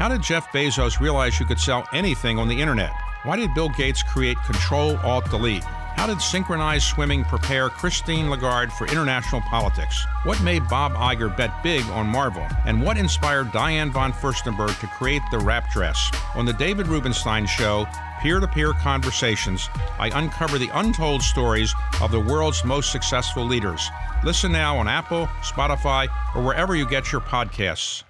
[0.00, 2.90] How did Jeff Bezos realize you could sell anything on the internet?
[3.24, 5.62] Why did Bill Gates create Control Alt Delete?
[5.62, 10.06] How did synchronized swimming prepare Christine Lagarde for international politics?
[10.22, 12.46] What made Bob Iger bet big on Marvel?
[12.64, 16.10] And what inspired Diane von Furstenberg to create the wrap dress?
[16.34, 17.86] On the David Rubenstein Show,
[18.22, 23.86] peer to peer conversations, I uncover the untold stories of the world's most successful leaders.
[24.24, 28.02] Listen now on Apple, Spotify, or wherever you get your podcasts.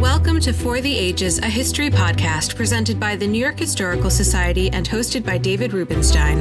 [0.00, 4.70] Welcome to For the Ages, a history podcast presented by the New York Historical Society
[4.70, 6.40] and hosted by David Rubenstein.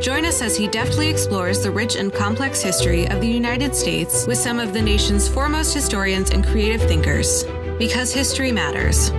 [0.00, 4.26] Join us as he deftly explores the rich and complex history of the United States
[4.26, 7.44] with some of the nation's foremost historians and creative thinkers.
[7.78, 9.10] Because history matters.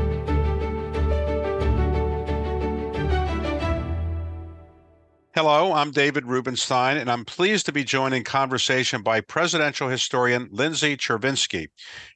[5.36, 10.50] Hello, I'm David Rubenstein, and I'm pleased to be joined in conversation by presidential historian
[10.52, 11.68] Lindsay Chervinsky.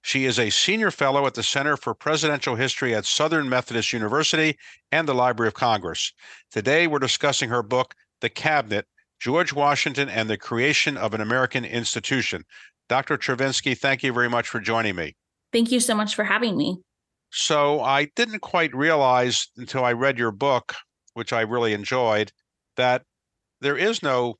[0.02, 4.58] She is a senior fellow at the Center for Presidential History at Southern Methodist University
[4.92, 6.12] and the Library of Congress.
[6.50, 8.88] Today, we're discussing her book, The Cabinet
[9.20, 12.44] George Washington and the Creation of an American Institution.
[12.90, 13.20] Dr.
[13.20, 15.16] Chervinsky, thank you very much for joining me.
[15.52, 16.82] Thank you so much for having me.
[17.30, 20.74] So, I didn't quite realize until I read your book,
[21.14, 22.32] which I really enjoyed,
[22.78, 23.04] that
[23.62, 24.36] there is no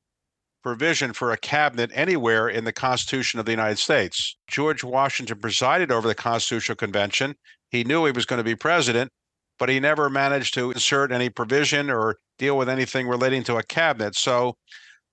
[0.62, 4.36] provision for a cabinet anywhere in the Constitution of the United States.
[4.48, 7.34] George Washington presided over the Constitutional Convention.
[7.70, 9.10] He knew he was going to be president,
[9.58, 13.62] but he never managed to insert any provision or deal with anything relating to a
[13.62, 14.16] cabinet.
[14.16, 14.56] So,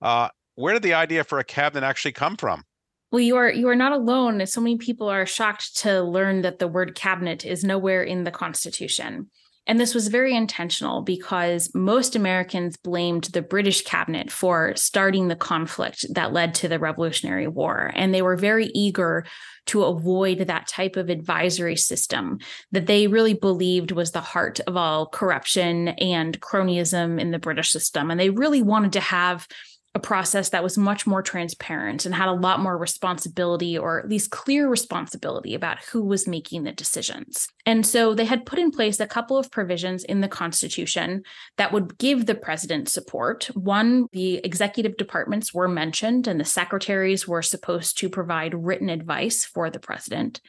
[0.00, 2.64] uh, where did the idea for a cabinet actually come from?
[3.10, 4.44] Well, you are you are not alone.
[4.46, 8.30] So many people are shocked to learn that the word cabinet is nowhere in the
[8.30, 9.30] Constitution.
[9.66, 15.36] And this was very intentional because most Americans blamed the British cabinet for starting the
[15.36, 17.92] conflict that led to the Revolutionary War.
[17.94, 19.24] And they were very eager
[19.66, 22.38] to avoid that type of advisory system
[22.72, 27.70] that they really believed was the heart of all corruption and cronyism in the British
[27.70, 28.10] system.
[28.10, 29.46] And they really wanted to have
[29.94, 34.08] a process that was much more transparent and had a lot more responsibility or at
[34.08, 37.48] least clear responsibility about who was making the decisions.
[37.66, 41.24] And so they had put in place a couple of provisions in the Constitution
[41.58, 43.50] that would give the president support.
[43.54, 49.44] One, the executive departments were mentioned, and the secretaries were supposed to provide written advice
[49.44, 50.40] for the president.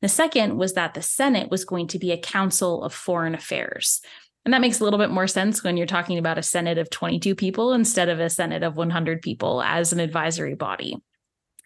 [0.00, 4.00] The second was that the Senate was going to be a council of foreign affairs.
[4.44, 6.90] And that makes a little bit more sense when you're talking about a Senate of
[6.90, 10.96] 22 people instead of a Senate of 100 people as an advisory body.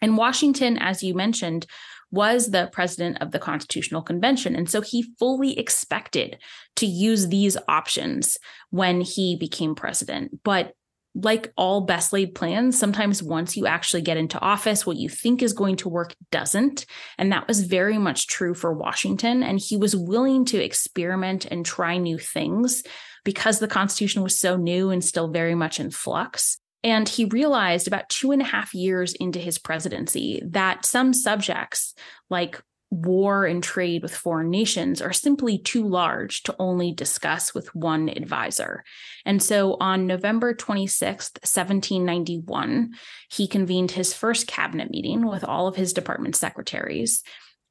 [0.01, 1.65] And Washington, as you mentioned,
[2.11, 4.55] was the president of the Constitutional Convention.
[4.55, 6.37] And so he fully expected
[6.75, 8.37] to use these options
[8.69, 10.43] when he became president.
[10.43, 10.73] But
[11.15, 15.43] like all best laid plans, sometimes once you actually get into office, what you think
[15.43, 16.85] is going to work doesn't.
[17.17, 19.43] And that was very much true for Washington.
[19.43, 22.83] And he was willing to experiment and try new things
[23.23, 26.57] because the Constitution was so new and still very much in flux.
[26.83, 31.93] And he realized about two and a half years into his presidency that some subjects,
[32.29, 32.61] like
[32.93, 38.07] war and trade with foreign nations are simply too large to only discuss with one
[38.09, 38.83] advisor.
[39.25, 42.91] And so on November 26th, 1791,
[43.29, 47.23] he convened his first cabinet meeting with all of his department secretaries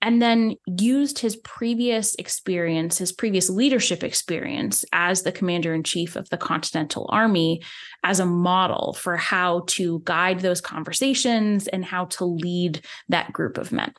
[0.02, 6.16] and then used his previous experience, his previous leadership experience as the commander in chief
[6.16, 7.62] of the Continental Army
[8.02, 13.58] as a model for how to guide those conversations and how to lead that group
[13.58, 13.94] of men.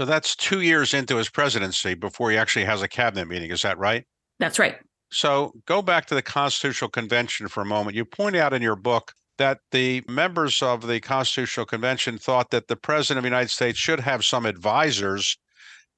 [0.00, 3.50] So that's two years into his presidency before he actually has a cabinet meeting.
[3.50, 4.06] Is that right?
[4.38, 4.78] That's right.
[5.10, 7.96] So go back to the Constitutional Convention for a moment.
[7.96, 12.68] You point out in your book that the members of the Constitutional Convention thought that
[12.68, 15.36] the President of the United States should have some advisors,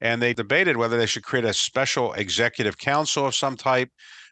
[0.01, 3.91] and they debated whether they should create a special executive council of some type,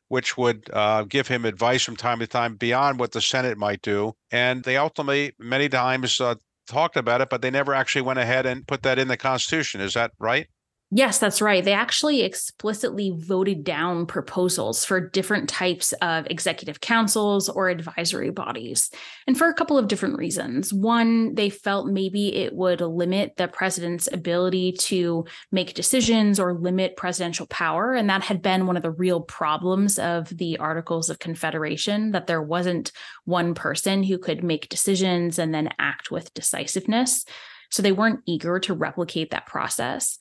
[0.08, 3.82] which would uh, give him advice from time to time beyond what the Senate might
[3.82, 4.14] do.
[4.32, 6.34] And they ultimately, many times, uh,
[6.70, 9.80] talked about it, but they never actually went ahead and put that in the Constitution.
[9.80, 10.46] Is that right?
[10.92, 11.64] Yes, that's right.
[11.64, 18.90] They actually explicitly voted down proposals for different types of executive councils or advisory bodies,
[19.28, 20.72] and for a couple of different reasons.
[20.72, 26.96] One, they felt maybe it would limit the president's ability to make decisions or limit
[26.96, 27.94] presidential power.
[27.94, 32.26] And that had been one of the real problems of the Articles of Confederation that
[32.26, 32.90] there wasn't
[33.24, 37.24] one person who could make decisions and then act with decisiveness.
[37.70, 40.18] So they weren't eager to replicate that process.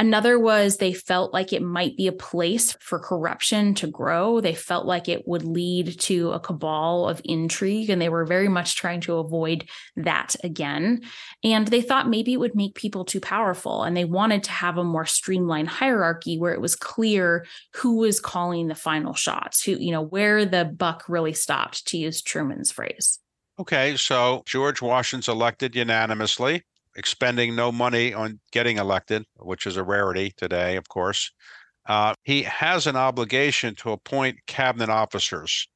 [0.00, 4.40] Another was they felt like it might be a place for corruption to grow.
[4.40, 8.46] They felt like it would lead to a cabal of intrigue, and they were very
[8.46, 11.02] much trying to avoid that again.
[11.42, 14.78] And they thought maybe it would make people too powerful, and they wanted to have
[14.78, 17.44] a more streamlined hierarchy where it was clear
[17.74, 21.98] who was calling the final shots, who, you know, where the buck really stopped, to
[21.98, 23.18] use Truman's phrase.
[23.58, 26.62] Okay, so George Washington's elected unanimously
[26.98, 31.30] expending no money on getting elected, which is a rarity today, of course.
[31.86, 35.68] Uh, he has an obligation to appoint cabinet officers.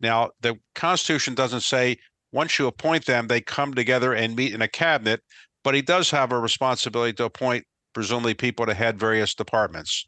[0.00, 1.96] Now, the Constitution doesn't say
[2.32, 5.22] once you appoint them, they come together and meet in a cabinet,
[5.62, 7.64] but he does have a responsibility to appoint,
[7.94, 10.04] presumably, people to head various departments.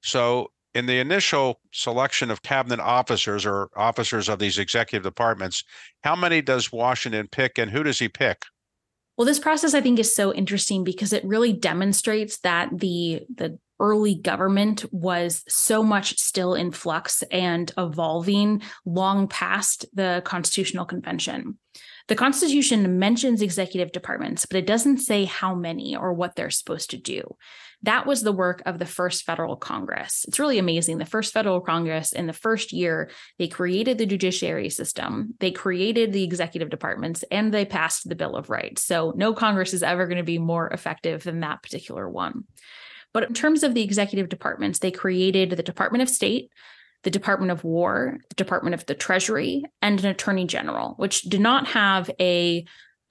[0.00, 5.62] So, in the initial selection of cabinet officers or officers of these executive departments,
[6.02, 8.42] how many does Washington pick and who does he pick?
[9.16, 13.58] Well, this process I think is so interesting because it really demonstrates that the the
[13.80, 21.58] early government was so much still in flux and evolving long past the Constitutional Convention.
[22.06, 26.90] The Constitution mentions executive departments, but it doesn't say how many or what they're supposed
[26.90, 27.36] to do.
[27.84, 30.24] That was the work of the first federal Congress.
[30.28, 30.98] It's really amazing.
[30.98, 36.12] The first federal Congress, in the first year, they created the judiciary system, they created
[36.12, 38.84] the executive departments, and they passed the Bill of Rights.
[38.84, 42.44] So no Congress is ever going to be more effective than that particular one.
[43.12, 46.50] But in terms of the executive departments, they created the Department of State,
[47.02, 51.40] the Department of War, the Department of the Treasury, and an Attorney General, which did
[51.40, 52.64] not have a,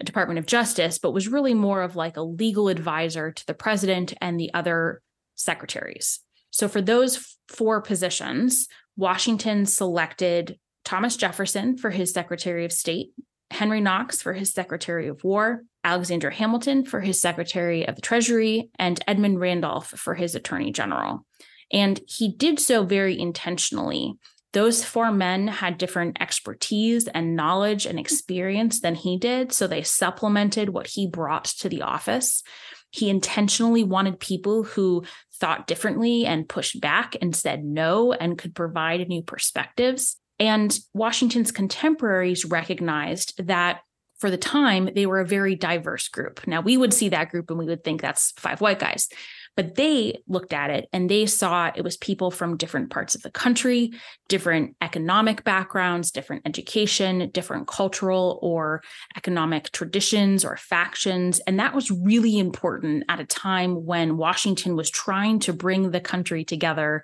[0.06, 4.14] Department of Justice, but was really more of like a legal advisor to the president
[4.22, 5.02] and the other
[5.36, 6.20] secretaries.
[6.50, 8.68] So for those four positions,
[8.98, 13.12] Washington selected Thomas Jefferson for his Secretary of State,
[13.50, 18.70] Henry Knox for his Secretary of War, Alexander Hamilton for his Secretary of the Treasury,
[18.78, 21.26] and Edmund Randolph for his Attorney General.
[21.72, 24.16] And he did so very intentionally.
[24.54, 29.54] Those four men had different expertise and knowledge and experience than he did.
[29.54, 32.44] So they supplemented what he brought to the office.
[32.90, 35.04] He intentionally wanted people who
[35.36, 40.18] thought differently and pushed back and said no and could provide new perspectives.
[40.40, 43.82] And Washington's contemporaries recognized that
[44.20, 46.46] for the time, they were a very diverse group.
[46.46, 49.10] Now, we would see that group and we would think that's five white guys.
[49.58, 53.22] But they looked at it and they saw it was people from different parts of
[53.22, 53.92] the country,
[54.30, 58.82] different economic backgrounds, different education, different cultural or
[59.18, 61.40] economic traditions or factions.
[61.42, 66.02] And that was really important at a time when Washington was trying to bring the
[66.02, 67.04] country together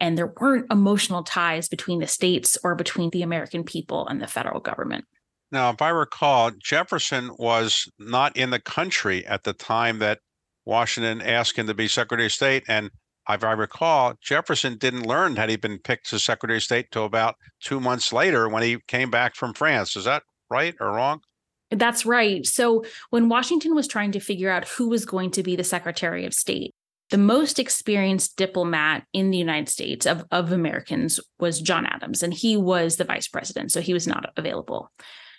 [0.00, 4.26] and there weren't emotional ties between the states or between the American people and the
[4.26, 5.04] federal government.
[5.50, 10.20] Now, if I recall, Jefferson was not in the country at the time that
[10.68, 12.64] Washington asked him to be Secretary of State.
[12.68, 12.90] And
[13.28, 17.06] if I recall, Jefferson didn't learn had he been picked as Secretary of State till
[17.06, 19.96] about two months later when he came back from France.
[19.96, 21.20] Is that right or wrong?
[21.70, 22.46] That's right.
[22.46, 26.26] So when Washington was trying to figure out who was going to be the Secretary
[26.26, 26.74] of State,
[27.10, 32.34] the most experienced diplomat in the United States of, of Americans was John Adams, and
[32.34, 34.90] he was the vice president, so he was not available.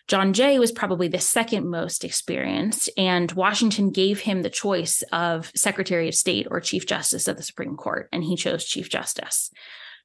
[0.10, 5.52] John Jay was probably the second most experienced, and Washington gave him the choice of
[5.54, 9.52] Secretary of State or Chief Justice of the Supreme Court, and he chose Chief Justice.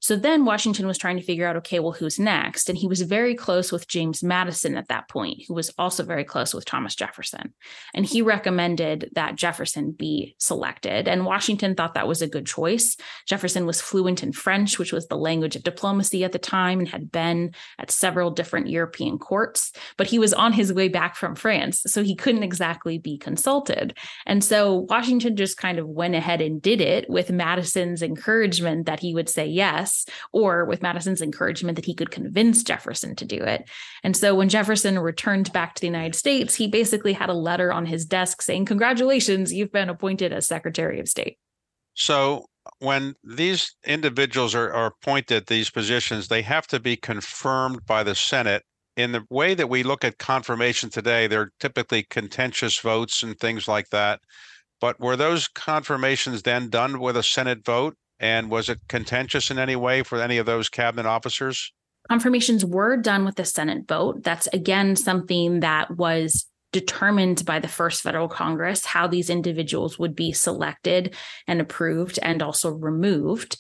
[0.05, 2.69] So then Washington was trying to figure out, okay, well, who's next?
[2.69, 6.25] And he was very close with James Madison at that point, who was also very
[6.25, 7.55] close with Thomas Jefferson.
[7.95, 11.09] And he recommended that Jefferson be selected.
[11.09, 12.99] And Washington thought that was a good choice.
[13.27, 16.89] Jefferson was fluent in French, which was the language of diplomacy at the time, and
[16.89, 19.73] had been at several different European courts.
[19.97, 23.97] But he was on his way back from France, so he couldn't exactly be consulted.
[24.27, 29.01] And so Washington just kind of went ahead and did it with Madison's encouragement that
[29.01, 29.94] he would say yes
[30.33, 33.69] or with Madison's encouragement that he could convince Jefferson to do it.
[34.03, 37.73] And so when Jefferson returned back to the United States, he basically had a letter
[37.73, 41.39] on his desk saying, Congratulations, you've been appointed as Secretary of State.
[41.95, 42.47] So
[42.79, 48.15] when these individuals are, are appointed these positions, they have to be confirmed by the
[48.15, 48.65] Senate
[48.97, 53.67] in the way that we look at confirmation today, they're typically contentious votes and things
[53.67, 54.21] like that.
[54.81, 57.97] But were those confirmations then done with a Senate vote?
[58.21, 61.73] And was it contentious in any way for any of those cabinet officers?
[62.09, 64.23] Confirmations were done with the Senate vote.
[64.23, 70.15] That's again something that was determined by the first federal Congress how these individuals would
[70.15, 71.15] be selected
[71.47, 73.57] and approved and also removed.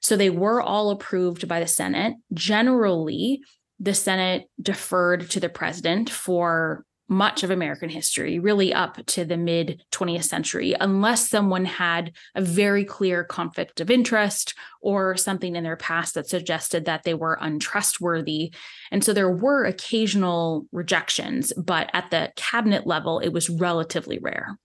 [0.00, 2.14] So they were all approved by the Senate.
[2.32, 3.40] Generally,
[3.80, 9.36] the Senate deferred to the president for much of American history, really up to the
[9.36, 15.64] mid 20th century, unless someone had a very clear conflict of interest or something in
[15.64, 18.52] their past that suggested that they were untrustworthy.
[18.90, 24.58] And so there were occasional rejections, but at the cabinet level, it was relatively rare.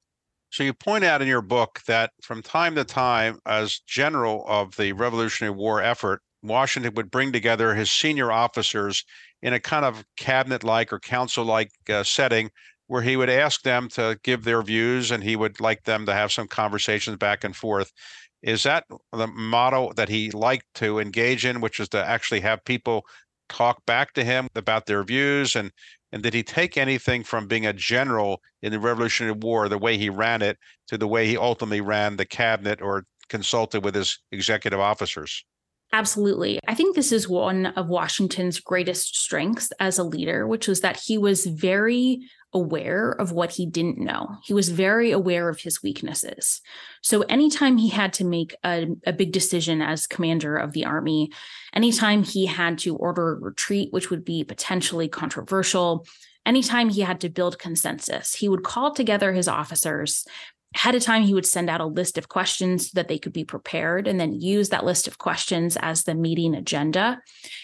[0.51, 4.75] So you point out in your book that from time to time, as general of
[4.75, 9.03] the Revolutionary War effort, Washington would bring together his senior officers
[9.43, 12.49] in a kind of cabinet like or council like uh, setting
[12.87, 16.13] where he would ask them to give their views and he would like them to
[16.13, 17.91] have some conversations back and forth.
[18.41, 22.63] Is that the model that he liked to engage in, which is to actually have
[22.65, 23.05] people
[23.49, 25.55] talk back to him about their views?
[25.55, 25.71] And,
[26.11, 29.97] and did he take anything from being a general in the Revolutionary War, the way
[29.97, 30.57] he ran it,
[30.87, 35.43] to the way he ultimately ran the cabinet or consulted with his executive officers?
[35.93, 36.59] Absolutely.
[36.67, 40.99] I think this is one of Washington's greatest strengths as a leader, which was that
[40.99, 44.37] he was very aware of what he didn't know.
[44.43, 46.61] He was very aware of his weaknesses.
[47.03, 51.31] So anytime he had to make a, a, big decision as commander of the army,
[51.73, 56.05] anytime he had to order a retreat, which would be potentially controversial,
[56.45, 60.25] anytime he had to build consensus, he would call together his officers
[60.75, 63.33] ahead of time he would send out a list of questions so that they could
[63.33, 67.21] be prepared and then use that list of questions as the meeting agenda.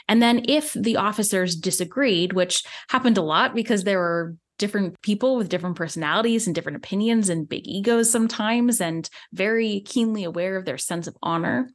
[0.08, 5.38] And then if the officers disagreed which happened a lot because there were different people
[5.38, 10.66] with different personalities and different opinions and big egos sometimes and very keenly aware of
[10.66, 11.70] their sense of honor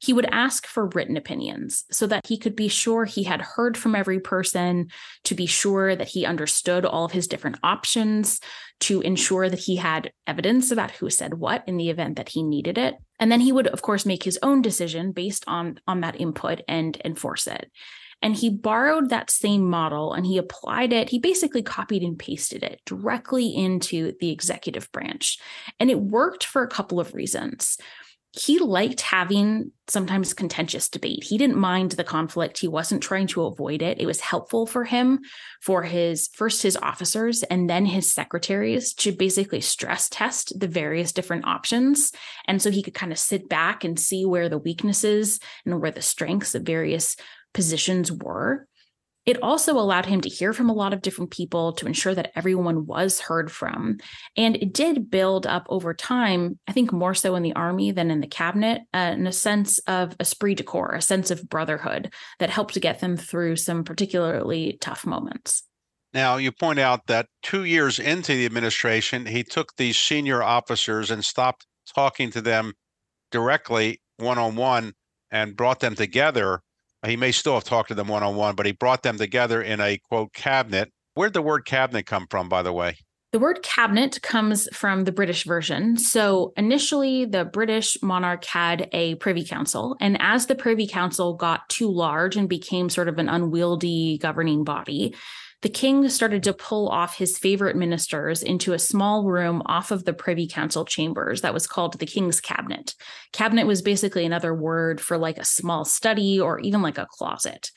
[0.00, 3.76] he would ask for written opinions so that he could be sure he had heard
[3.76, 4.88] from every person,
[5.24, 8.40] to be sure that he understood all of his different options,
[8.80, 12.42] to ensure that he had evidence about who said what in the event that he
[12.42, 12.94] needed it.
[13.18, 16.62] And then he would, of course, make his own decision based on, on that input
[16.66, 17.70] and enforce it.
[18.22, 21.08] And he borrowed that same model and he applied it.
[21.08, 25.38] He basically copied and pasted it directly into the executive branch.
[25.78, 27.78] And it worked for a couple of reasons
[28.32, 31.24] he liked having sometimes contentious debate.
[31.24, 32.58] He didn't mind the conflict.
[32.58, 34.00] He wasn't trying to avoid it.
[34.00, 35.18] It was helpful for him,
[35.60, 41.10] for his first his officers and then his secretaries to basically stress test the various
[41.12, 42.12] different options.
[42.46, 45.90] And so he could kind of sit back and see where the weaknesses and where
[45.90, 47.16] the strengths of various
[47.52, 48.68] positions were.
[49.26, 52.32] It also allowed him to hear from a lot of different people to ensure that
[52.34, 53.98] everyone was heard from.
[54.36, 58.10] And it did build up over time, I think more so in the army than
[58.10, 62.12] in the cabinet, uh, in a sense of esprit de corps, a sense of brotherhood
[62.38, 65.64] that helped to get them through some particularly tough moments.
[66.12, 71.10] Now, you point out that two years into the administration, he took these senior officers
[71.10, 72.72] and stopped talking to them
[73.30, 74.94] directly one on one
[75.30, 76.62] and brought them together
[77.06, 79.62] he may still have talked to them one on one, but he brought them together
[79.62, 80.92] in a quote cabinet.
[81.14, 82.96] Where'd the word cabinet come from, by the way?
[83.32, 85.96] The word cabinet comes from the British version.
[85.96, 89.96] So initially, the British monarch had a privy council.
[90.00, 94.64] And as the privy council got too large and became sort of an unwieldy governing
[94.64, 95.14] body,
[95.62, 100.04] the king started to pull off his favorite ministers into a small room off of
[100.04, 102.94] the Privy Council chambers that was called the King's Cabinet.
[103.32, 107.70] Cabinet was basically another word for like a small study or even like a closet.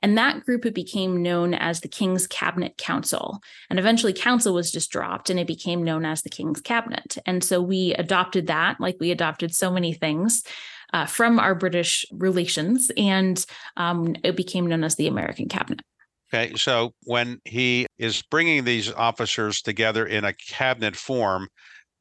[0.00, 3.40] And that group it became known as the King's Cabinet Council.
[3.70, 7.16] And eventually council was just dropped and it became known as the King's Cabinet.
[7.24, 10.42] And so we adopted that, like we adopted so many things.
[10.92, 13.44] Uh, from our British relations, and
[13.76, 15.80] um, it became known as the American Cabinet.
[16.32, 21.48] Okay, so when he is bringing these officers together in a cabinet form,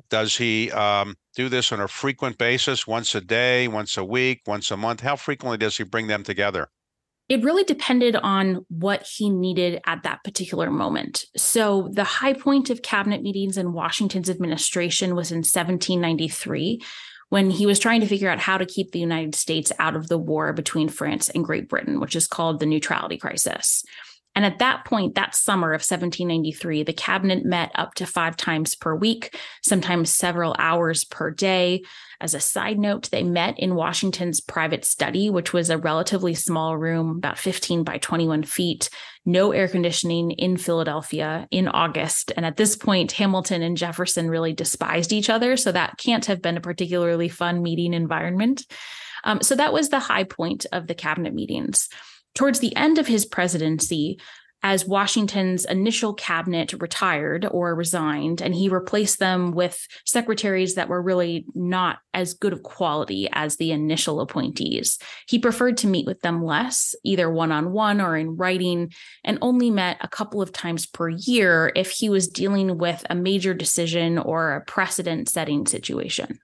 [0.09, 4.41] does he um, do this on a frequent basis, once a day, once a week,
[4.45, 5.01] once a month?
[5.01, 6.67] How frequently does he bring them together?
[7.29, 11.25] It really depended on what he needed at that particular moment.
[11.37, 16.81] So, the high point of cabinet meetings in Washington's administration was in 1793
[17.29, 20.09] when he was trying to figure out how to keep the United States out of
[20.09, 23.83] the war between France and Great Britain, which is called the Neutrality Crisis.
[24.35, 28.73] And at that point, that summer of 1793, the cabinet met up to five times
[28.73, 31.83] per week, sometimes several hours per day.
[32.19, 36.77] As a side note, they met in Washington's private study, which was a relatively small
[36.77, 38.89] room, about 15 by 21 feet,
[39.25, 42.31] no air conditioning in Philadelphia in August.
[42.35, 45.57] And at this point, Hamilton and Jefferson really despised each other.
[45.57, 48.65] So that can't have been a particularly fun meeting environment.
[49.25, 51.87] Um, so that was the high point of the cabinet meetings
[52.35, 54.19] towards the end of his presidency,
[54.65, 61.01] as Washington's initial cabinet retired or resigned, and he replaced them with secretaries that were
[61.01, 64.97] really not as good of quality as the initial appointees.
[65.27, 68.93] He preferred to meet with them less, either one on one or in writing,
[69.25, 73.15] and only met a couple of times per year if he was dealing with a
[73.15, 76.39] major decision or a precedent setting situation.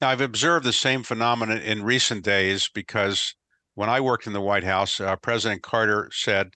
[0.00, 3.34] Now, I've observed the same phenomenon in recent days because
[3.76, 6.48] when I worked in the White House, uh, President Carter said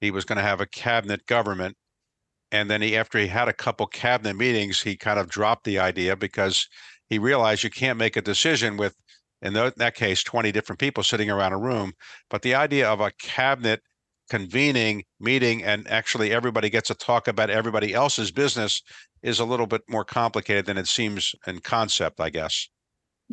[0.00, 1.76] he was going to have a cabinet government.
[2.50, 5.78] And then he, after he had a couple cabinet meetings, he kind of dropped the
[5.78, 6.66] idea because
[7.08, 8.96] he realized you can't make a decision with,
[9.42, 11.92] in that case, 20 different people sitting around a room.
[12.30, 13.80] But the idea of a cabinet
[14.30, 18.80] convening meeting and actually everybody gets to talk about everybody else's business
[19.22, 22.68] is a little bit more complicated than it seems in concept, I guess.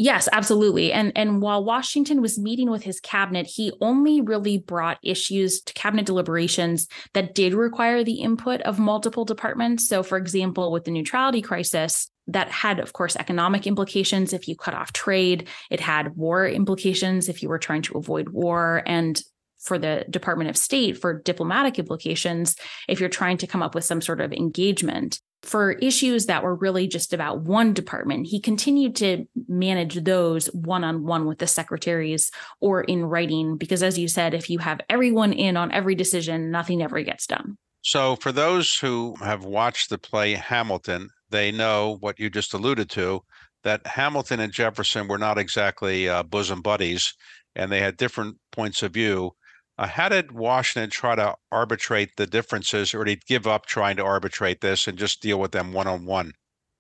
[0.01, 0.93] Yes, absolutely.
[0.93, 5.73] And and while Washington was meeting with his cabinet, he only really brought issues to
[5.73, 9.89] cabinet deliberations that did require the input of multiple departments.
[9.89, 14.55] So for example, with the neutrality crisis, that had of course economic implications if you
[14.55, 19.21] cut off trade, it had war implications if you were trying to avoid war and
[19.59, 22.55] for the Department of State for diplomatic implications
[22.87, 26.55] if you're trying to come up with some sort of engagement for issues that were
[26.55, 31.47] really just about one department, he continued to manage those one on one with the
[31.47, 33.57] secretaries or in writing.
[33.57, 37.25] Because, as you said, if you have everyone in on every decision, nothing ever gets
[37.27, 37.57] done.
[37.81, 42.89] So, for those who have watched the play Hamilton, they know what you just alluded
[42.91, 43.21] to
[43.63, 47.13] that Hamilton and Jefferson were not exactly uh, bosom buddies
[47.55, 49.31] and they had different points of view.
[49.79, 53.95] Uh, how did Washington try to arbitrate the differences, or did he give up trying
[53.95, 56.33] to arbitrate this and just deal with them one on one?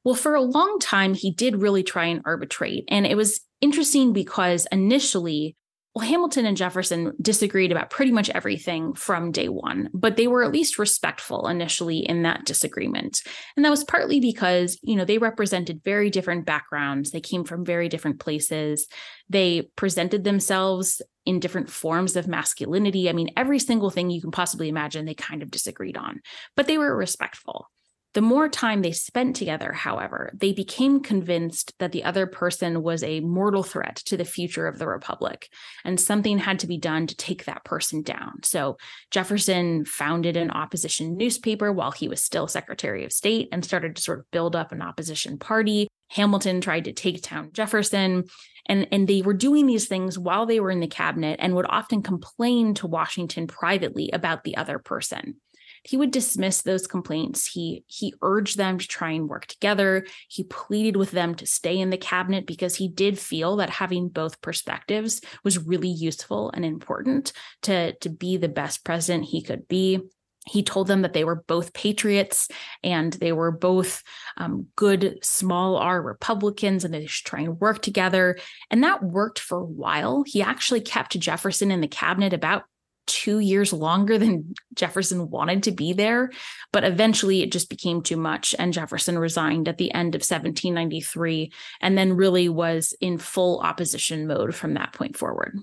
[0.03, 2.83] Well, for a long time, he did really try and arbitrate.
[2.89, 5.55] And it was interesting because initially,
[5.95, 10.43] well, Hamilton and Jefferson disagreed about pretty much everything from day one, but they were
[10.43, 13.21] at least respectful initially in that disagreement.
[13.55, 17.09] And that was partly because, you know, they represented very different backgrounds.
[17.09, 18.87] They came from very different places.
[19.29, 23.09] They presented themselves in different forms of masculinity.
[23.09, 26.21] I mean, every single thing you can possibly imagine, they kind of disagreed on,
[26.55, 27.67] but they were respectful.
[28.15, 33.03] The more time they spent together, however, they became convinced that the other person was
[33.03, 35.47] a mortal threat to the future of the Republic,
[35.85, 38.41] and something had to be done to take that person down.
[38.43, 38.77] So
[39.11, 44.01] Jefferson founded an opposition newspaper while he was still Secretary of State and started to
[44.01, 45.87] sort of build up an opposition party.
[46.07, 48.25] Hamilton tried to take down Jefferson.
[48.65, 51.65] And, and they were doing these things while they were in the cabinet and would
[51.67, 55.37] often complain to Washington privately about the other person
[55.83, 57.45] he would dismiss those complaints.
[57.45, 60.05] He he urged them to try and work together.
[60.27, 64.09] He pleaded with them to stay in the cabinet because he did feel that having
[64.09, 69.67] both perspectives was really useful and important to to be the best president he could
[69.67, 69.99] be
[70.47, 72.47] he told them that they were both patriots
[72.83, 74.03] and they were both
[74.37, 78.37] um, good small r republicans and they should try and work together
[78.71, 82.63] and that worked for a while he actually kept jefferson in the cabinet about
[83.09, 86.31] two years longer than Jefferson wanted to be there.
[86.71, 88.55] But eventually it just became too much.
[88.57, 94.27] And Jefferson resigned at the end of 1793 and then really was in full opposition
[94.27, 95.57] mode from that point forward.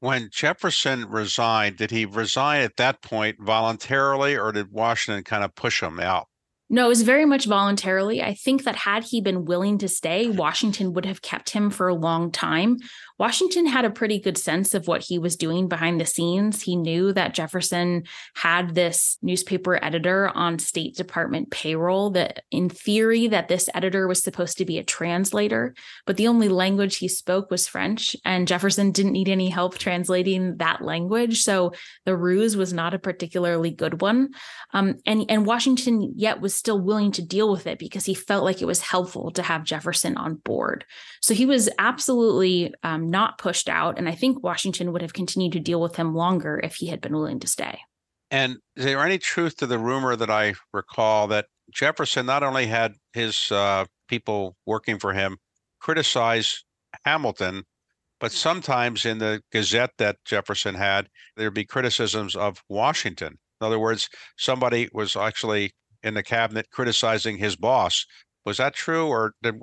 [0.00, 5.54] When Jefferson resigned, did he resign at that point voluntarily or did Washington kind of
[5.54, 6.28] push him out?
[6.70, 8.22] No, it was very much voluntarily.
[8.22, 11.88] I think that had he been willing to stay, Washington would have kept him for
[11.88, 12.76] a long time.
[13.18, 16.62] Washington had a pretty good sense of what he was doing behind the scenes.
[16.62, 18.04] He knew that Jefferson
[18.34, 24.22] had this newspaper editor on State Department payroll that in theory that this editor was
[24.22, 25.74] supposed to be a translator,
[26.06, 30.56] but the only language he spoke was French and Jefferson didn't need any help translating
[30.58, 31.42] that language.
[31.42, 31.72] So
[32.04, 34.30] the ruse was not a particularly good one.
[34.72, 38.44] Um, and, and Washington yet was still willing to deal with it because he felt
[38.44, 40.84] like it was helpful to have Jefferson on board.
[41.20, 43.98] So he was absolutely um, not pushed out.
[43.98, 47.00] And I think Washington would have continued to deal with him longer if he had
[47.00, 47.80] been willing to stay.
[48.30, 52.66] And is there any truth to the rumor that I recall that Jefferson not only
[52.66, 55.38] had his uh, people working for him
[55.80, 56.64] criticize
[57.04, 57.64] Hamilton,
[58.20, 63.38] but sometimes in the Gazette that Jefferson had, there'd be criticisms of Washington.
[63.60, 68.06] In other words, somebody was actually in the cabinet criticizing his boss
[68.48, 69.60] was that true, or did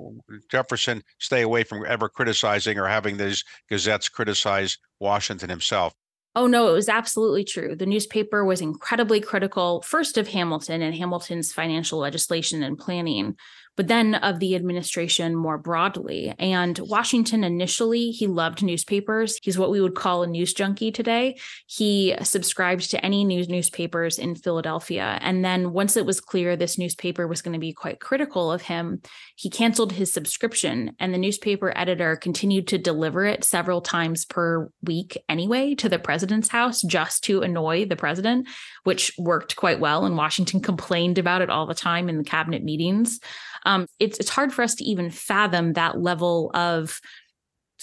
[0.50, 5.92] Jefferson stay away from ever criticizing or having these gazettes criticize Washington himself?
[6.36, 7.74] Oh, no, it was absolutely true.
[7.74, 13.36] The newspaper was incredibly critical, first of Hamilton and Hamilton's financial legislation and planning,
[13.76, 16.34] but then of the administration more broadly.
[16.38, 19.38] And Washington initially, he loved newspapers.
[19.42, 21.36] He's what we would call a news junkie today.
[21.66, 25.18] He subscribed to any news newspapers in Philadelphia.
[25.20, 28.62] And then once it was clear this newspaper was going to be quite critical of
[28.62, 29.02] him,
[29.36, 30.96] he canceled his subscription.
[30.98, 35.98] And the newspaper editor continued to deliver it several times per week anyway to the
[35.98, 38.48] president's house just to annoy the president,
[38.84, 40.06] which worked quite well.
[40.06, 43.20] And Washington complained about it all the time in the cabinet meetings
[43.66, 47.00] um, it's it's hard for us to even fathom that level of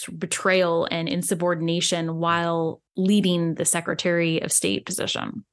[0.07, 5.45] of betrayal and insubordination while leading the Secretary of State position.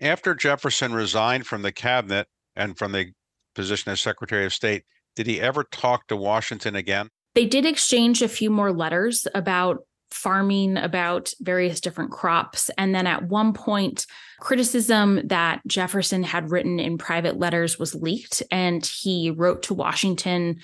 [0.00, 3.12] After Jefferson resigned from the cabinet and from the
[3.54, 7.10] position as Secretary of State, did he ever talk to Washington again?
[7.34, 9.80] They did exchange a few more letters about
[10.16, 12.70] farming about various different crops.
[12.78, 14.06] And then at one point,
[14.40, 20.60] criticism that Jefferson had written in private letters was leaked, and he wrote to Washington.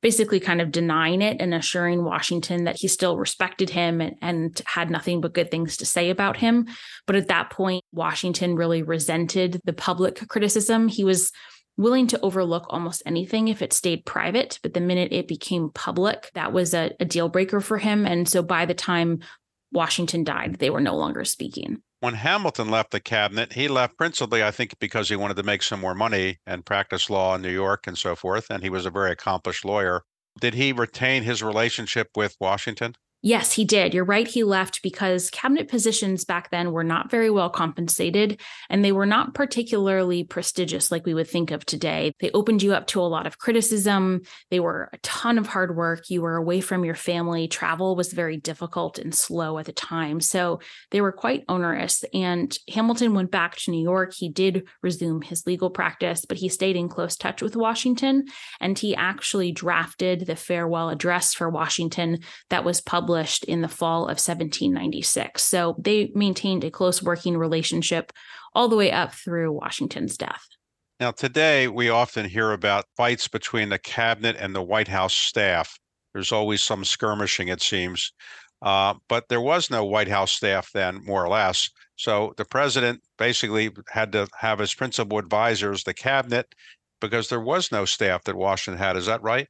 [0.00, 4.62] Basically, kind of denying it and assuring Washington that he still respected him and, and
[4.64, 6.66] had nothing but good things to say about him.
[7.06, 10.86] But at that point, Washington really resented the public criticism.
[10.86, 11.32] He was
[11.78, 14.58] willing to overlook almost anything if it stayed private.
[14.62, 18.04] But the minute it became public, that was a, a deal breaker for him.
[18.04, 19.20] And so by the time
[19.72, 21.80] Washington died, they were no longer speaking.
[22.00, 25.62] When Hamilton left the cabinet, he left principally, I think, because he wanted to make
[25.62, 28.46] some more money and practice law in New York and so forth.
[28.50, 30.02] And he was a very accomplished lawyer.
[30.40, 32.94] Did he retain his relationship with Washington?
[33.20, 33.94] Yes, he did.
[33.94, 34.28] You're right.
[34.28, 39.06] He left because cabinet positions back then were not very well compensated and they were
[39.06, 42.12] not particularly prestigious like we would think of today.
[42.20, 44.22] They opened you up to a lot of criticism.
[44.52, 46.08] They were a ton of hard work.
[46.08, 47.48] You were away from your family.
[47.48, 50.20] Travel was very difficult and slow at the time.
[50.20, 50.60] So
[50.92, 52.04] they were quite onerous.
[52.14, 54.14] And Hamilton went back to New York.
[54.14, 58.26] He did resume his legal practice, but he stayed in close touch with Washington
[58.60, 63.68] and he actually drafted the farewell address for Washington that was published published in the
[63.68, 65.42] fall of 1796.
[65.42, 68.12] So they maintained a close working relationship
[68.54, 70.44] all the way up through Washington's death.
[71.00, 75.78] Now, today we often hear about fights between the cabinet and the White House staff.
[76.12, 78.12] There's always some skirmishing, it seems.
[78.60, 81.70] Uh, but there was no White House staff then, more or less.
[81.96, 86.54] So the president basically had to have his principal advisors, the cabinet,
[87.00, 88.98] because there was no staff that Washington had.
[88.98, 89.48] Is that right?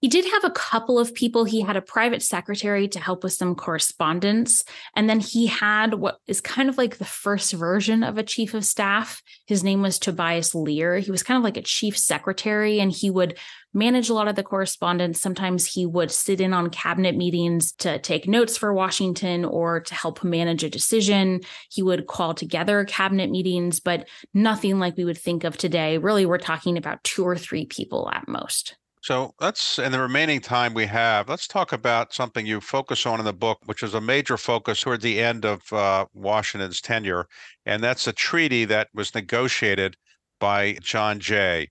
[0.00, 1.44] He did have a couple of people.
[1.44, 4.64] He had a private secretary to help with some correspondence.
[4.96, 8.54] And then he had what is kind of like the first version of a chief
[8.54, 9.22] of staff.
[9.46, 10.98] His name was Tobias Lear.
[10.98, 13.38] He was kind of like a chief secretary and he would
[13.74, 15.20] manage a lot of the correspondence.
[15.20, 19.94] Sometimes he would sit in on cabinet meetings to take notes for Washington or to
[19.94, 21.40] help manage a decision.
[21.70, 25.98] He would call together cabinet meetings, but nothing like we would think of today.
[25.98, 28.76] Really, we're talking about two or three people at most.
[29.02, 33.18] So let's, in the remaining time we have, let's talk about something you focus on
[33.18, 37.26] in the book, which is a major focus toward the end of uh, Washington's tenure,
[37.66, 39.96] and that's a treaty that was negotiated
[40.38, 41.68] by John Jay.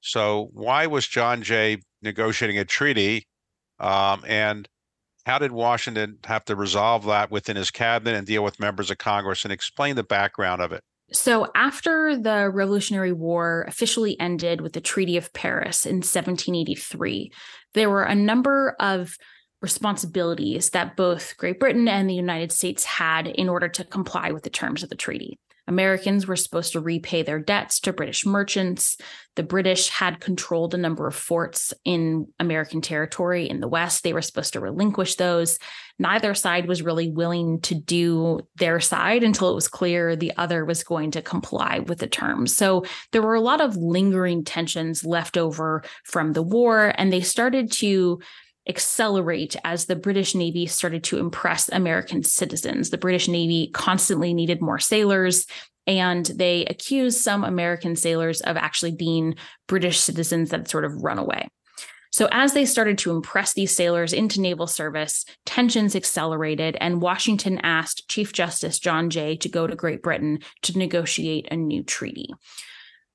[0.00, 3.24] So, why was John Jay negotiating a treaty,
[3.78, 4.68] um, and
[5.26, 8.98] how did Washington have to resolve that within his cabinet and deal with members of
[8.98, 10.84] Congress, and explain the background of it?
[11.14, 17.32] So, after the Revolutionary War officially ended with the Treaty of Paris in 1783,
[17.74, 19.16] there were a number of
[19.60, 24.42] responsibilities that both Great Britain and the United States had in order to comply with
[24.42, 25.38] the terms of the treaty.
[25.72, 28.96] Americans were supposed to repay their debts to British merchants.
[29.36, 34.04] The British had controlled a number of forts in American territory in the West.
[34.04, 35.58] They were supposed to relinquish those.
[35.98, 40.64] Neither side was really willing to do their side until it was clear the other
[40.66, 42.54] was going to comply with the terms.
[42.54, 47.22] So there were a lot of lingering tensions left over from the war, and they
[47.22, 48.20] started to
[48.68, 52.90] accelerate as the British Navy started to impress American citizens.
[52.90, 55.46] The British Navy constantly needed more sailors.
[55.86, 59.34] And they accused some American sailors of actually being
[59.66, 61.48] British citizens that had sort of run away.
[62.12, 67.58] So, as they started to impress these sailors into naval service, tensions accelerated, and Washington
[67.62, 72.28] asked Chief Justice John Jay to go to Great Britain to negotiate a new treaty.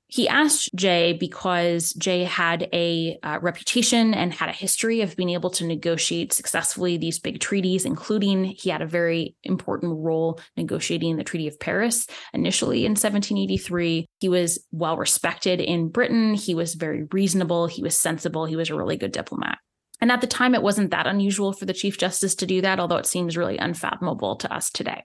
[0.09, 5.31] He asked Jay because Jay had a uh, reputation and had a history of being
[5.31, 11.17] able to negotiate successfully these big treaties, including he had a very important role negotiating
[11.17, 14.05] the Treaty of Paris initially in 1783.
[14.19, 16.35] He was well respected in Britain.
[16.35, 17.67] He was very reasonable.
[17.67, 18.45] He was sensible.
[18.45, 19.57] He was a really good diplomat.
[19.99, 22.79] And at the time, it wasn't that unusual for the Chief Justice to do that,
[22.79, 25.03] although it seems really unfathomable to us today.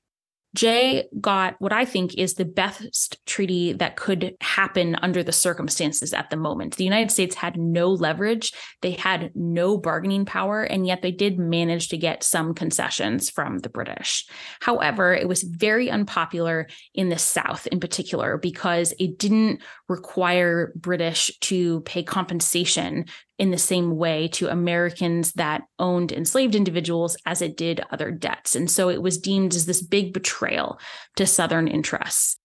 [0.54, 6.12] Jay got what I think is the best treaty that could happen under the circumstances
[6.12, 6.76] at the moment.
[6.76, 11.38] The United States had no leverage, they had no bargaining power, and yet they did
[11.38, 14.26] manage to get some concessions from the British.
[14.60, 21.30] However, it was very unpopular in the South in particular because it didn't require British
[21.40, 23.06] to pay compensation
[23.38, 28.54] in the same way to Americans that owned enslaved individuals as it did other debts.
[28.54, 30.78] And so it was deemed as this big betrayal
[31.16, 32.38] to Southern interests.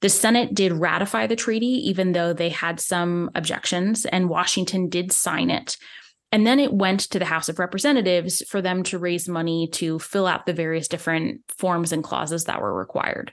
[0.00, 5.12] The Senate did ratify the treaty, even though they had some objections, and Washington did
[5.12, 5.76] sign it.
[6.32, 9.98] And then it went to the House of Representatives for them to raise money to
[9.98, 13.32] fill out the various different forms and clauses that were required.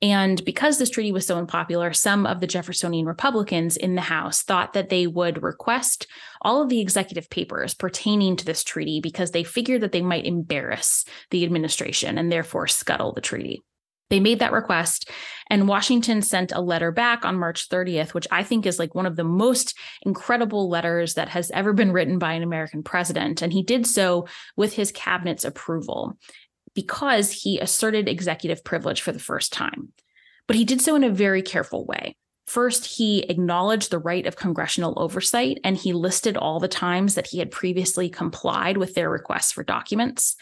[0.00, 4.42] And because this treaty was so unpopular, some of the Jeffersonian Republicans in the House
[4.42, 6.06] thought that they would request
[6.40, 10.24] all of the executive papers pertaining to this treaty because they figured that they might
[10.24, 13.62] embarrass the administration and therefore scuttle the treaty.
[14.10, 15.10] They made that request,
[15.50, 19.04] and Washington sent a letter back on March 30th, which I think is like one
[19.04, 23.42] of the most incredible letters that has ever been written by an American president.
[23.42, 26.16] And he did so with his cabinet's approval
[26.78, 29.92] because he asserted executive privilege for the first time.
[30.46, 32.14] But he did so in a very careful way.
[32.46, 37.26] First, he acknowledged the right of congressional oversight and he listed all the times that
[37.26, 40.36] he had previously complied with their requests for documents.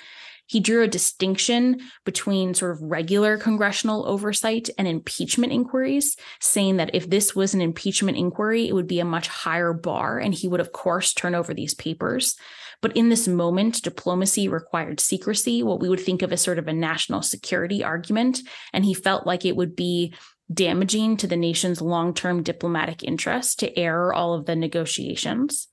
[0.45, 6.95] He drew a distinction between sort of regular congressional oversight and impeachment inquiries, saying that
[6.95, 10.49] if this was an impeachment inquiry, it would be a much higher bar, and he
[10.49, 12.37] would, of course, turn over these papers.
[12.83, 16.69] But in this moment, diplomacy required secrecy, what we would think of as sort of
[16.69, 18.41] a national security argument.
[18.73, 20.15] And he felt like it would be
[20.53, 25.69] damaging to the nation's long term diplomatic interest to air all of the negotiations.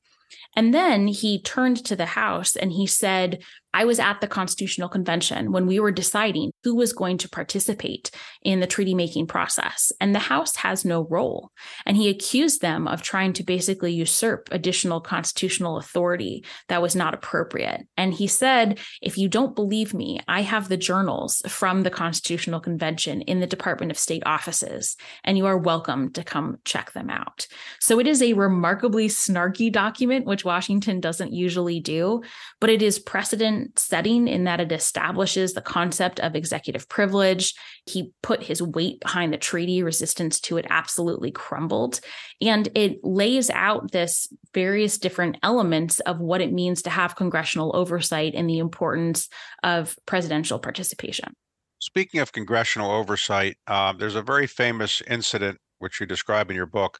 [0.56, 4.88] And then he turned to the House and he said, I was at the Constitutional
[4.88, 8.12] Convention when we were deciding who was going to participate
[8.44, 11.52] in the treaty making process, and the House has no role.
[11.86, 17.14] And he accused them of trying to basically usurp additional constitutional authority that was not
[17.14, 17.88] appropriate.
[17.98, 22.60] And he said, If you don't believe me, I have the journals from the Constitutional
[22.60, 27.10] Convention in the Department of State offices, and you are welcome to come check them
[27.10, 27.48] out.
[27.80, 32.22] So it is a remarkably snarky document, which Washington doesn't usually do,
[32.60, 37.54] but it is precedent setting in that it establishes the concept of executive privilege.
[37.86, 42.00] He put his weight behind the treaty, resistance to it absolutely crumbled.
[42.42, 47.76] And it lays out this various different elements of what it means to have congressional
[47.76, 49.30] oversight and the importance
[49.64, 51.34] of presidential participation.
[51.80, 56.66] Speaking of congressional oversight, uh, there's a very famous incident which you describe in your
[56.66, 57.00] book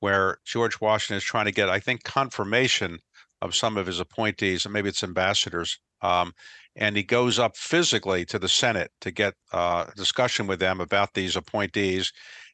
[0.00, 2.98] where George Washington is trying to get, I think, confirmation
[3.42, 6.32] of some of his appointees, and maybe it's ambassadors, um,
[6.76, 11.14] and he goes up physically to the Senate to get uh, discussion with them about
[11.14, 12.12] these appointees.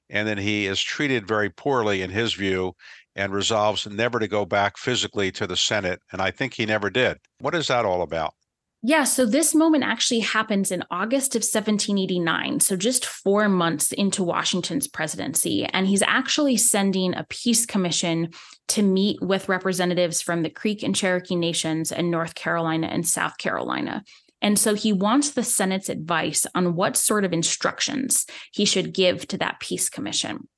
[0.09, 2.75] And then he is treated very poorly, in his view,
[3.17, 6.01] and resolves never to go back physically to the Senate.
[6.13, 7.19] And I think he never did.
[7.41, 8.35] What is that all about?
[8.83, 14.23] Yeah, so this moment actually happens in August of 1789, so just four months into
[14.23, 15.65] Washington's presidency.
[15.65, 18.31] And he's actually sending a peace commission
[18.69, 23.39] to meet with representatives from the Creek and Cherokee nations and North Carolina and South
[23.39, 24.05] Carolina.
[24.43, 29.27] And so he wants the Senate's advice on what sort of instructions he should give
[29.29, 30.49] to that peace commission.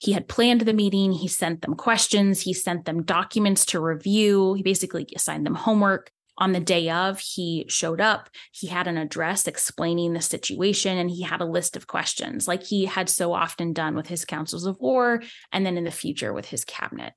[0.00, 4.54] He had planned the meeting, he sent them questions, he sent them documents to review,
[4.54, 8.30] he basically assigned them homework on the day of, he showed up.
[8.52, 12.62] He had an address explaining the situation and he had a list of questions, like
[12.62, 15.22] he had so often done with his councils of war
[15.52, 17.12] and then in the future with his cabinet.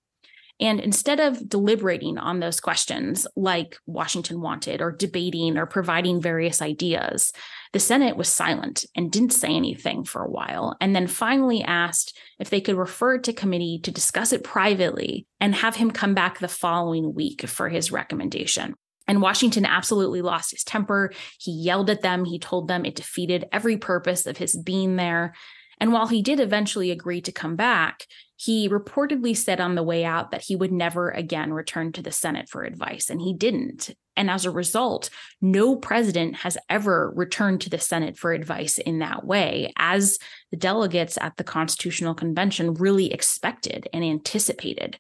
[0.60, 6.62] And instead of deliberating on those questions like Washington wanted, or debating or providing various
[6.62, 7.34] ideas,
[7.73, 12.15] the Senate was silent and didn't say anything for a while, and then finally asked
[12.38, 16.13] if they could refer it to committee to discuss it privately and have him come
[16.13, 18.75] back the following week for his recommendation.
[19.07, 21.11] And Washington absolutely lost his temper.
[21.39, 22.25] He yelled at them.
[22.25, 25.33] He told them it defeated every purpose of his being there.
[25.79, 30.05] And while he did eventually agree to come back, he reportedly said on the way
[30.05, 33.91] out that he would never again return to the Senate for advice, and he didn't.
[34.15, 35.09] And as a result,
[35.41, 40.19] no president has ever returned to the Senate for advice in that way, as
[40.51, 44.99] the delegates at the Constitutional Convention really expected and anticipated.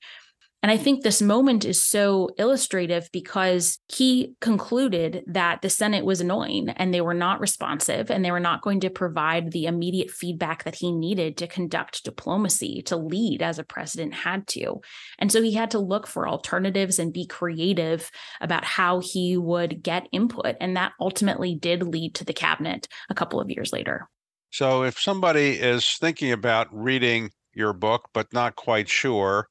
[0.63, 6.21] And I think this moment is so illustrative because he concluded that the Senate was
[6.21, 10.11] annoying and they were not responsive and they were not going to provide the immediate
[10.11, 14.81] feedback that he needed to conduct diplomacy, to lead as a president had to.
[15.17, 19.81] And so he had to look for alternatives and be creative about how he would
[19.81, 20.57] get input.
[20.61, 24.07] And that ultimately did lead to the cabinet a couple of years later.
[24.51, 29.47] So if somebody is thinking about reading your book, but not quite sure,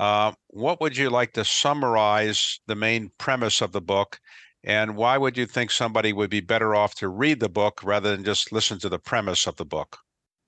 [0.00, 4.18] uh, what would you like to summarize the main premise of the book?
[4.64, 8.10] And why would you think somebody would be better off to read the book rather
[8.10, 9.98] than just listen to the premise of the book?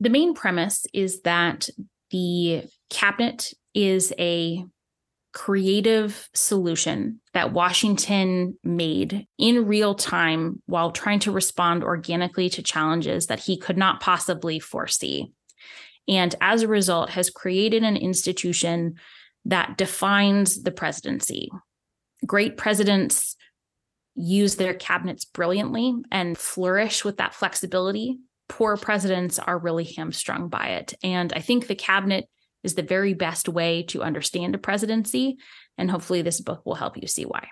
[0.01, 1.69] The main premise is that
[2.11, 4.65] the cabinet is a
[5.35, 13.27] creative solution that Washington made in real time while trying to respond organically to challenges
[13.27, 15.31] that he could not possibly foresee.
[16.09, 18.97] And as a result, has created an institution
[19.44, 21.50] that defines the presidency.
[22.26, 23.37] Great presidents
[24.14, 28.18] use their cabinets brilliantly and flourish with that flexibility.
[28.48, 30.94] Poor presidents are really hamstrung by it.
[31.02, 32.26] And I think the cabinet
[32.62, 35.38] is the very best way to understand a presidency.
[35.78, 37.48] And hopefully, this book will help you see why.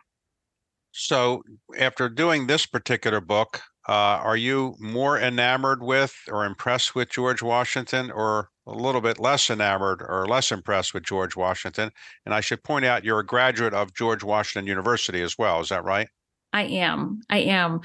[0.93, 1.43] So,
[1.79, 7.43] after doing this particular book, uh, are you more enamored with or impressed with George
[7.43, 11.91] Washington, or a little bit less enamored or less impressed with George Washington.
[12.25, 15.61] And I should point out you're a graduate of George Washington University as well.
[15.61, 16.09] Is that right?
[16.53, 17.21] I am.
[17.29, 17.81] I am.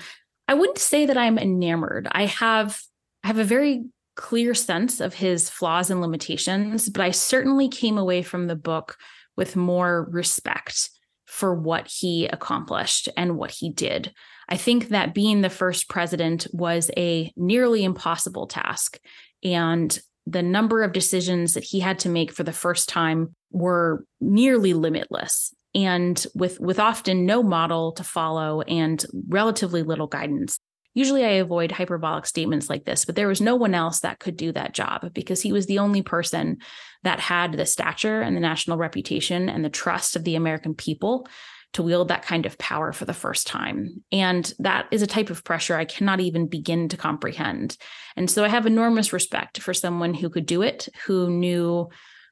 [0.48, 2.08] I wouldn't say that I'm enamored.
[2.12, 2.80] I have
[3.24, 7.98] I have a very clear sense of his flaws and limitations, but I certainly came
[7.98, 8.98] away from the book
[9.36, 10.90] with more respect
[11.36, 14.14] for what he accomplished and what he did.
[14.48, 18.98] I think that being the first president was a nearly impossible task.
[19.44, 24.06] And the number of decisions that he had to make for the first time were
[24.22, 30.58] nearly limitless and with with often no model to follow and relatively little guidance
[30.96, 34.36] usually i avoid hyperbolic statements like this but there was no one else that could
[34.36, 36.58] do that job because he was the only person
[37.04, 41.28] that had the stature and the national reputation and the trust of the american people
[41.76, 44.02] to wield that kind of power for the first time.
[44.10, 47.76] And that is a type of pressure I cannot even begin to comprehend.
[48.16, 51.90] And so I have enormous respect for someone who could do it, who knew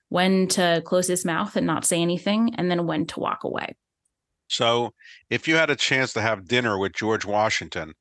[0.08, 3.76] when to close his mouth and not say anything, and then when to walk away.
[4.48, 4.94] So,
[5.30, 7.94] if you had a chance to have dinner with George Washington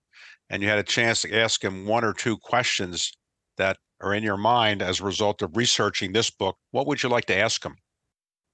[0.52, 3.10] and you had a chance to ask him one or two questions
[3.56, 7.08] that are in your mind as a result of researching this book, what would you
[7.08, 7.74] like to ask him?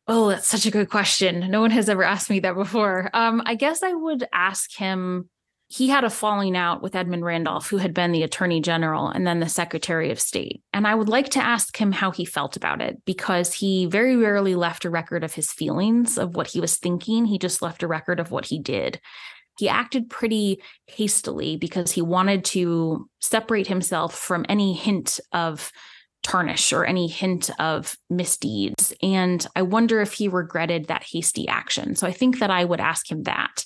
[0.07, 1.51] Oh, that's such a good question.
[1.51, 3.11] No one has ever asked me that before.
[3.13, 5.29] Um, I guess I would ask him.
[5.71, 9.27] He had a falling out with Edmund Randolph, who had been the attorney general and
[9.27, 10.63] then the secretary of state.
[10.73, 14.17] And I would like to ask him how he felt about it because he very
[14.17, 17.27] rarely left a record of his feelings, of what he was thinking.
[17.27, 18.99] He just left a record of what he did.
[19.59, 25.73] He acted pretty hastily because he wanted to separate himself from any hint of
[26.23, 28.92] tarnish or any hint of misdeeds.
[29.03, 31.97] And I wonder if he regretted that hasty action.
[31.97, 33.64] So I think that I would ask him that.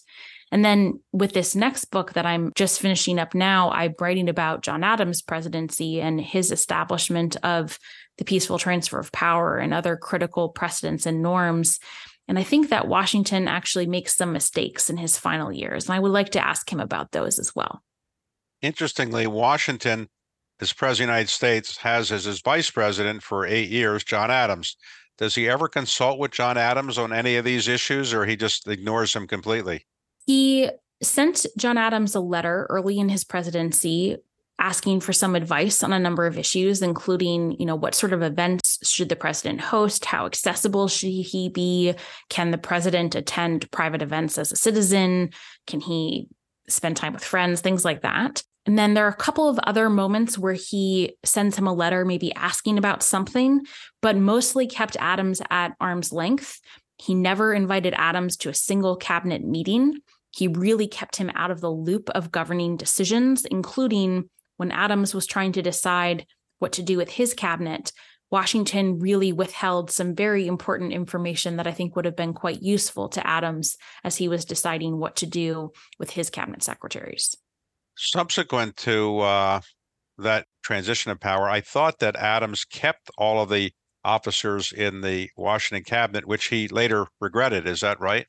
[0.53, 4.63] And then with this next book that I'm just finishing up now, I'm writing about
[4.63, 7.79] John Adams' presidency and his establishment of
[8.19, 11.79] the peaceful transfer of power and other critical precedents and norms.
[12.29, 15.87] And I think that Washington actually makes some mistakes in his final years.
[15.87, 17.83] And I would like to ask him about those as well.
[18.61, 20.09] Interestingly, Washington
[20.61, 24.31] as president of the United States has as his vice president for eight years, John
[24.31, 24.77] Adams.
[25.19, 28.69] Does he ever consult with John Adams on any of these issues or he just
[28.69, 29.85] ignores him completely?
[30.25, 30.71] He
[31.03, 34.17] sent John Adams a letter early in his presidency
[34.63, 38.23] asking for some advice on a number of issues including you know what sort of
[38.23, 40.05] events should the president host?
[40.05, 41.95] How accessible should he be?
[42.31, 45.31] Can the president attend private events as a citizen?
[45.67, 46.29] Can he
[46.69, 47.61] spend time with friends?
[47.61, 48.43] Things like that.
[48.65, 52.05] And then there are a couple of other moments where he sends him a letter,
[52.05, 53.63] maybe asking about something,
[54.01, 56.61] but mostly kept Adams at arm's length.
[56.99, 59.99] He never invited Adams to a single cabinet meeting.
[60.31, 64.31] He really kept him out of the loop of governing decisions, including
[64.63, 66.25] when Adams was trying to decide
[66.61, 67.91] what to do with his cabinet.
[68.31, 73.09] Washington really withheld some very important information that I think would have been quite useful
[73.09, 77.35] to Adams as he was deciding what to do with his cabinet secretaries.
[77.97, 79.61] Subsequent to uh,
[80.19, 83.73] that transition of power, I thought that Adams kept all of the
[84.05, 87.67] officers in the Washington cabinet, which he later regretted.
[87.67, 88.27] Is that right?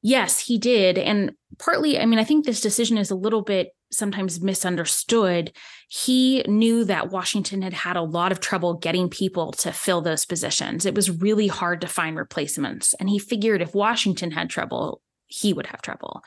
[0.00, 0.96] Yes, he did.
[0.96, 5.52] And partly, I mean, I think this decision is a little bit sometimes misunderstood,
[5.88, 10.24] he knew that Washington had had a lot of trouble getting people to fill those
[10.24, 10.84] positions.
[10.84, 12.94] It was really hard to find replacements.
[12.94, 16.22] And he figured if Washington had trouble, he would have trouble.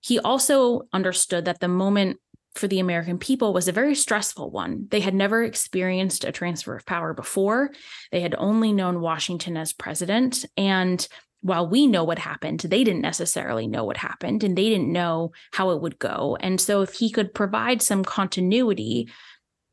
[0.00, 2.18] He also understood that the moment
[2.54, 4.86] for the American people was a very stressful one.
[4.90, 7.70] They had never experienced a transfer of power before.
[8.10, 10.44] They had only known Washington as president.
[10.56, 11.06] And
[11.42, 15.32] while we know what happened, they didn't necessarily know what happened and they didn't know
[15.52, 16.36] how it would go.
[16.40, 19.08] And so, if he could provide some continuity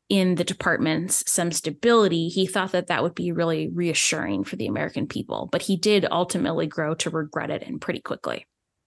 [0.08, 4.66] in the departments, some stability, he thought that that would be really reassuring for the
[4.66, 5.48] American people.
[5.52, 8.46] But he did ultimately grow to regret it and pretty quickly.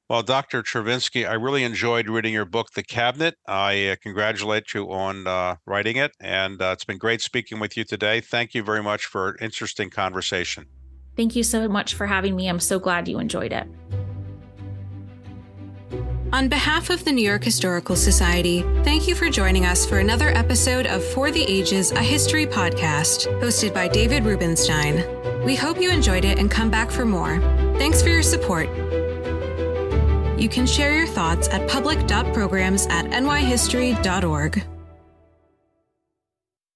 [0.10, 0.62] Well, Dr.
[0.62, 3.36] Chervinsky, I really enjoyed reading your book, The Cabinet.
[3.48, 7.78] I uh, congratulate you on uh, writing it, and uh, it's been great speaking with
[7.78, 8.20] you today.
[8.20, 10.66] Thank you very much for an interesting conversation.
[11.16, 12.48] Thank you so much for having me.
[12.48, 13.68] I'm so glad you enjoyed it.
[16.34, 20.30] On behalf of the New York Historical Society, thank you for joining us for another
[20.30, 25.04] episode of For the Ages, a history podcast, hosted by David Rubenstein.
[25.44, 27.40] We hope you enjoyed it and come back for more.
[27.78, 28.70] Thanks for your support.
[30.40, 34.64] You can share your thoughts at public.programs at nyhistory.org.